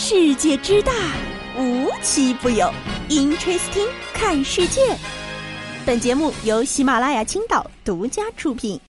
[0.00, 0.92] 世界之大，
[1.58, 2.72] 无奇不有。
[3.08, 4.80] Interesting，看世界。
[5.84, 8.80] 本节目由喜马拉雅青岛独家出品。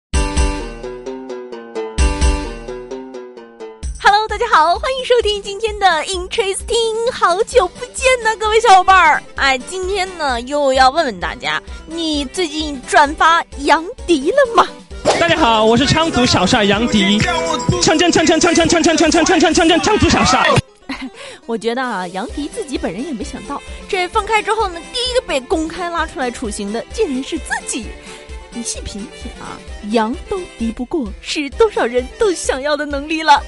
[4.00, 7.12] Hello，大家好，欢迎收听今天的 Interesting。
[7.12, 9.24] 好久不见呢，各位小伙伴儿。
[9.36, 14.68] 哎，今天呢又要问问大家，你最近转发杨迪了吗？
[15.20, 17.18] 大家好，我是羌族小帅杨迪。
[17.82, 20.48] 锵锵锵锵锵锵锵锵锵锵锵锵锵锵锵族小帅。
[21.50, 27.88] 我觉得啊，杨迪自己本人也没想到，这放开之后呢，第一个被公开拉出来处刑的，竟然是自己。
[28.52, 29.58] 你细品品啊，
[29.90, 33.42] 羊都敌不过是多少人都想要的能力了。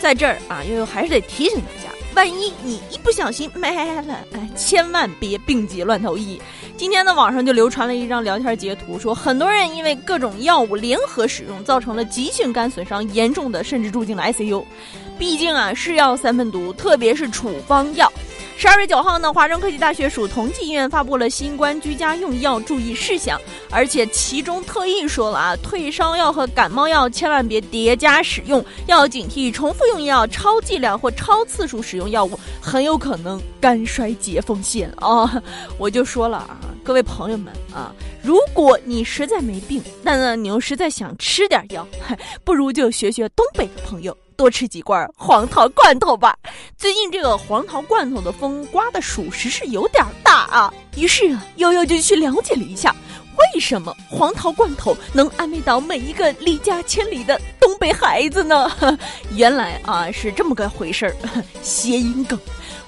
[0.00, 6.40] 在这儿啊，悠悠还是得提醒大家，万一你一不小心没了，哎，千万别病急乱投医。
[6.74, 14.64] 今天呢，网上就流传了一张聊天截图，说很多人因为各种药物联合使用，造成了急性肝损伤严重的，甚至住进了 ICU。
[15.18, 18.10] 毕竟啊，是药三分毒，特别是处方药。
[18.58, 23.38] 十二月九号呢，华中科技大学属同济医院发布了新冠居家用药注意事项，
[23.70, 35.42] 而且其中特意说了啊，退烧药和感冒药千万别叠加使用，要警惕重复用药、超剂量或超次数使用药物，很有可能肝衰竭风险啊！
[35.78, 41.86] 我就说了啊，各位朋友们啊，如果你实在没病，但呢你又实在想吃点药，
[42.42, 44.16] 不如就学学东北的朋友。
[44.36, 46.36] 多吃几罐黄桃罐头吧。
[46.76, 50.72] 最近这个黄桃罐头的风刮的属实是有点大啊。
[50.96, 52.94] 于是啊，悠悠就去了解了一下，
[53.54, 58.70] 为什么黄桃罐头能安慰到每一个离家千里的东北孩子呢？
[59.34, 61.16] 原来啊是这么个回事儿，
[61.62, 62.38] 谐音梗，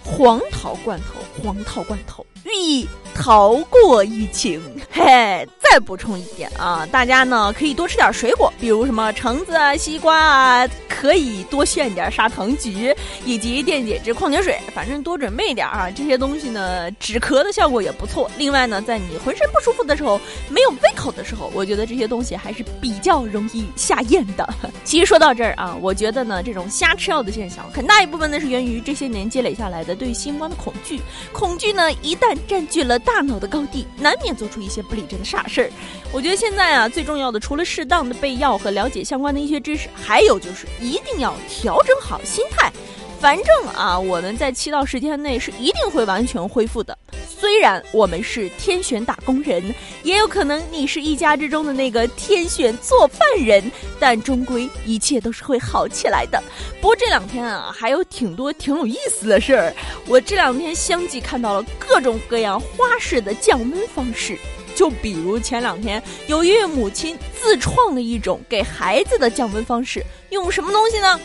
[0.04, 2.24] 黄桃罐头，黄桃罐头。
[2.44, 12.94] 寓意逃过疫情，嘿，再补充一点啊，大家呢可以多吃点水果，比如什么橙子啊、西瓜啊，可以多炫点砂糖橘
[13.24, 15.90] 以及电解质矿泉水，反正多准备一点啊。
[15.90, 18.30] 这些东西呢，止咳的效果也不错。
[18.38, 24.48] 另外呢，在你浑身不舒服的时候，没有胃口的时候，我觉得这些东西还是比较容易下咽的。
[24.84, 31.00] 其实说到这儿啊，我觉得呢，这种瞎吃药的现象，很大一部分呢是源于这些年积累下来的对新冠的恐惧。
[31.32, 35.70] 恐惧呢，一旦占据了大脑的高地，难免做出一些不理智的傻事儿。
[36.12, 42.72] 我觉得现在啊，最重要的除了适当的备药和了解相关的医学知识，还有就是一定要调整好心态。
[43.20, 46.96] 反正啊，我们在七到十天内是一定会完全恢复的。
[47.28, 49.74] 虽然我们是天选打工人，
[50.04, 56.40] 也有可能你是一家之中的那个天选做饭人，但终归一切都是会好起来的。
[56.80, 59.74] 不过这两天啊，还有挺多挺有意思的事儿。
[60.06, 64.38] 我这两天相继看到了各种各样花式的降温方式，
[64.78, 70.00] 就比如前两天有一位母亲自创了一种给孩子的降温方式，
[70.30, 71.18] 用什么东西呢？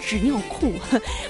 [0.00, 0.72] 纸尿裤，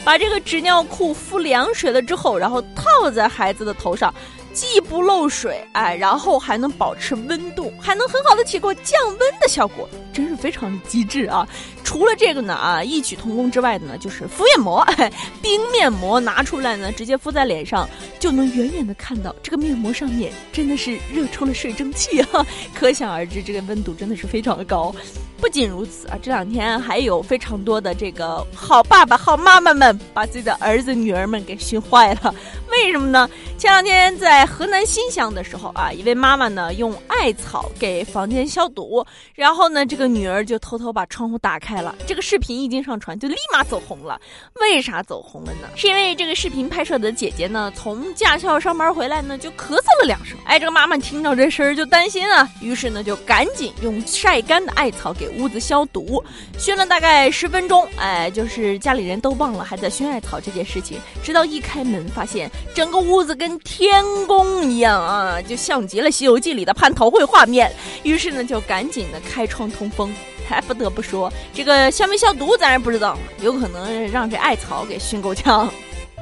[0.05, 4.15] 把这个纸尿裤敷凉水了之后，然后套在孩子的头上，
[4.53, 11.47] 既不漏水，哎，然后还能保持温度，还能很好的起过降温的效果，真是非常的机智啊！
[11.85, 14.87] 除了这个呢，啊，异曲同工之外的呢，就是敷面膜，
[15.43, 17.89] 冰面膜拿出来呢，直接敷在脸上，
[18.19, 22.47] 就能远远的看到这个面膜上面真的是热出了水蒸气啊！
[22.75, 24.95] 可想而知，这个温度真的是非常的高。
[25.41, 32.35] 不仅如此啊，这两天还有非常多的这个好爸爸、好妈妈们把自己的儿子、女儿们给熏坏了。
[32.71, 33.29] 为什么呢？
[33.57, 39.05] 前两天在河南新乡的时候啊，一位妈妈呢用艾草给房间消毒，
[39.35, 41.95] 然后呢这个女儿就偷偷把窗户打开了。
[42.07, 44.19] 这个视频一经上传，就立马走红了。
[44.63, 45.69] 为啥走红了呢？
[45.77, 50.39] 是因为这个视频拍摄的姐姐呢从驾校上班回来呢就咳嗽了两声。
[50.47, 56.25] 哎，这个妈妈听到这声儿就担心啊，于是呢就赶紧用晒干的艾草给屋子消毒，
[56.59, 57.87] 熏了大概十分钟。
[57.99, 62.51] 哎，就是家里人都忘了还在熏艾草这件事情，直到一开门发现。
[62.75, 67.71] 整个屋子跟天宫一样啊，就像极了《西游记》里的蟠桃会画面。
[68.05, 70.15] 于是呢，就赶紧的开窗通风。
[70.49, 75.73] 还不得不说，这个消没消毒咱也不知道，有可能让这艾草给熏够呛。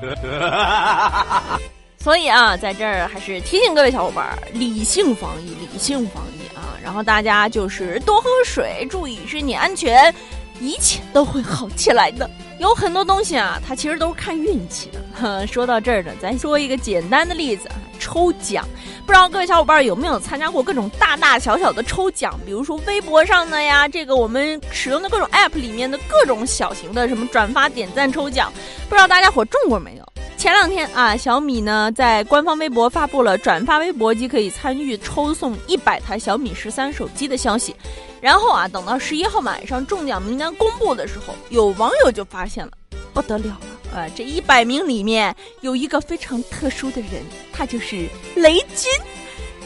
[1.98, 6.76] 所以啊，在这儿还是提醒各位小伙伴，理性防疫，理性防疫啊！
[6.84, 10.14] 然后大家就是多喝水，注意身体安全。
[10.60, 12.28] 一切都会好起来的。
[12.58, 15.46] 有很多东西啊，它其实都是看运气的。
[15.46, 18.66] 说到这儿呢，咱说一个简单的例子啊，抽奖。
[19.06, 22.38] 不知道各位小伙伴有没有参加过各种大大小小的抽奖？
[22.44, 28.52] 比如说微博上的呀，这个我们使用的各种 app 里面的各种小型的什么转发点赞抽奖，
[28.88, 30.04] 不知道大家伙中过没有？
[30.36, 37.74] 前两天啊，小米呢在官方微博发布了转发微博即可以参与抽送一百台小米十三手机的消息。
[38.20, 42.72] 然后啊，等到十一号晚上中奖名单公布的时候，有网友就发现了，
[43.12, 43.77] 不得了了。
[43.94, 48.90] 啊，这一百名里面有一个非常特殊的人，他就是雷军。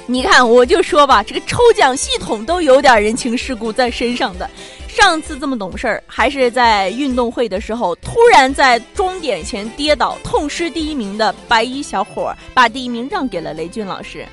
[0.07, 4.49] 你看，我就说吧，这个抽奖系统都有点人情世故在身上的。
[4.89, 14.27] 上次这么懂事儿，还是在运动会的时候，突然在终点前跌倒，痛失第一名的白衣小伙，把第一名让给了雷军老师。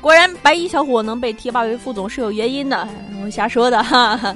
[0.00, 2.88] 果然，白衣小伙能被提拔为副总是有原因的，
[3.22, 4.34] 我瞎说的哈。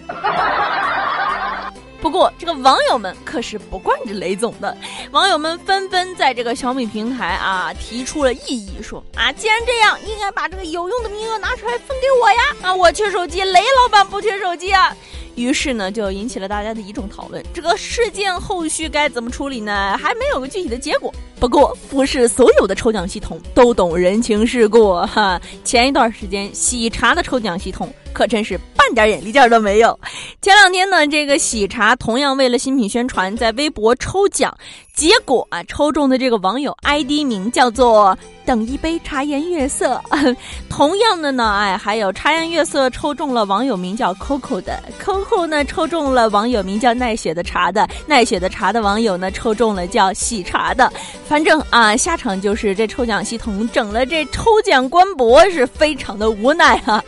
[2.03, 4.77] 不过，这个网友们可是不惯着雷总的，
[5.13, 12.43] 网友们纷纷在这个小米平台啊提出了异议，说啊，既然这样，应该把这个有用的名额拿出来分给我呀！
[12.63, 14.95] 啊，我缺手机，雷老板不缺手机啊。
[15.37, 17.43] 于是呢，就引起了大家的一众讨论。
[17.55, 19.97] 这个事件后续该怎么处理呢？
[19.97, 21.15] 还没有个具体的结果。
[21.39, 25.41] 不过，不是所有的抽奖系统都懂人情世故哈。
[25.65, 27.91] 前一段时间，喜茶的抽奖系统。
[28.13, 29.99] 可真是半点眼力劲儿都没有。
[30.41, 34.55] 前两天呢，这个喜茶同样为了新品宣传，在微博抽奖，
[34.95, 40.01] 结果啊，抽中的这个网友 ID 名叫做“等一杯茶颜悦色”。
[40.69, 50.93] 同样的呢，哎，还有茶颜悦色抽中了网友名叫 Coco 的，Coco 呢抽中了网友名叫奈雪的茶的，奈雪的茶的网友呢抽中了叫喜茶的。
[51.27, 57.03] 反正啊，下场就是这抽奖系统整了这抽奖官博是非常的无奈哈。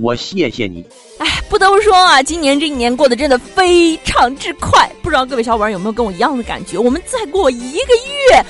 [0.00, 0.84] 我谢谢你。
[1.18, 4.90] 哎，不得不说啊，今年这一年过得真的非常之快。
[5.02, 6.78] 不知道各位小伙伴有没有跟我一样的感觉？
[6.78, 7.94] 我们再过一个
[8.30, 8.44] 月，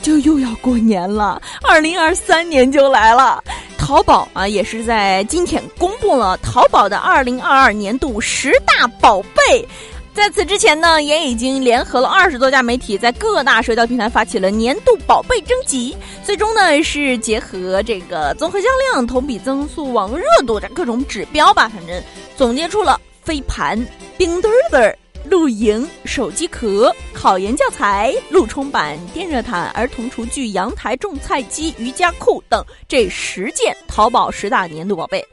[0.00, 3.42] 就又要过年了，二零二三年就来了。
[3.76, 9.66] 淘宝啊，也是在今天公布了淘宝的二零二二年度十大宝贝。
[10.14, 15.96] 在此之前呢，也已经联合了二十多家媒体，在各大社交平台发起了年度宝贝征集。
[16.22, 22.02] 最终呢，是结合这个综合销量、同比增速、网络热度这各种指标吧，反正
[22.36, 23.74] 总结出了飞盘、
[24.18, 35.24] 冰墩墩、露营、手机壳、考研教材、路冲板、电热毯、儿童厨具、阳台种菜机、瑜伽裤等这十件淘宝十大年度宝贝。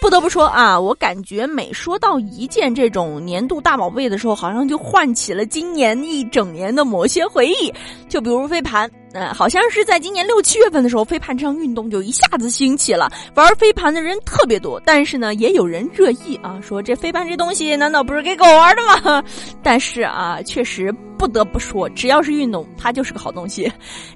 [0.00, 7.72] 不得不说啊，我感觉每说到一件这种年度大宝贝的时候，好像就唤起了今年一整年的某些回忆。
[8.08, 14.80] 就比如飞盘，嗯，好像是在今年六七月份的时候，飞盘这项运动就一下子兴起了，玩飞盘的人特别多。
[14.86, 19.22] 但是呢，也有人热议啊，说这飞盘这东西难道不是给狗玩的吗？
[19.62, 23.70] 但是啊，确实不得不说，只要是运动，它就是个好东西。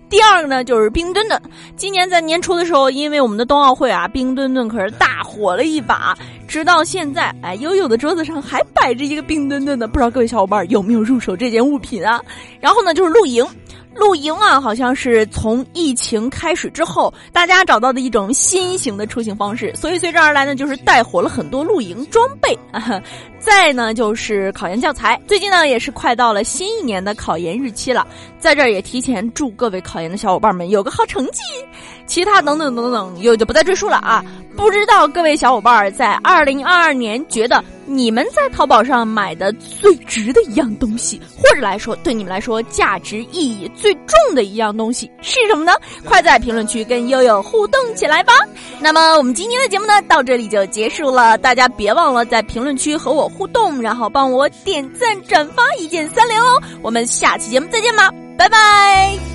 [0.09, 1.41] 第二个呢，就是冰墩墩。
[1.77, 6.17] 今年在年初的时候，因为我们的冬奥会啊，冰墩墩可是大火了一一把。
[6.47, 9.89] 直到现在，哎，悠悠的桌子上还摆着一个冰墩墩呢。
[9.89, 12.23] 不知道各位小伙伴有没有入手这件物品啊？
[12.61, 13.45] 然后呢，就是露营。
[13.97, 22.59] 露营啊，好像是从疫情开始之后，大家找到的一种新型的出行方式，所以随之而来呢，就是带火了很多露营装备。
[23.39, 25.21] 再呢，就是考研教材。
[25.29, 28.05] 最近呢，也是快到了新一年的考研日期了，
[28.37, 31.41] 在这儿也提前祝各位考研的小伙伴们有个好成绩。
[32.07, 34.25] 其他等等等等，又就不再赘述了啊！
[34.57, 45.73] 不知道各位小伙伴在二零二二年觉得你们在淘宝上买的最值的一样东西，或者来说对你们来说价值意义最重的一样东西是什么呢？
[46.05, 48.33] 快在评论区跟悠悠互动起来吧！
[48.79, 56.63] 那么我们今天的节目呢，到这里就结束了，大家别忘了在评论区和我互动，然后帮我点赞、转发，一键三连哦！
[56.81, 58.09] 我们下期节目再见吧，
[58.39, 59.34] 拜拜。